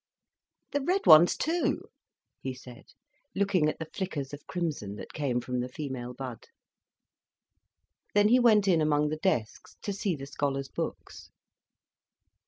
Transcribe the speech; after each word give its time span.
"The 0.71 0.81
red 0.81 1.05
ones 1.05 1.37
too!" 1.37 1.89
he 2.39 2.55
said, 2.55 2.87
looking 3.35 3.69
at 3.69 3.77
the 3.77 3.85
flickers 3.85 4.33
of 4.33 4.47
crimson 4.47 4.95
that 4.95 5.13
came 5.13 5.39
from 5.39 5.59
the 5.59 5.69
female 5.69 6.15
bud. 6.15 6.47
Then 8.15 8.29
he 8.29 8.39
went 8.39 8.67
in 8.67 8.81
among 8.81 9.09
the 9.09 9.17
desks, 9.17 9.75
to 9.83 9.93
see 9.93 10.15
the 10.15 10.25
scholars' 10.25 10.69
books. 10.69 11.29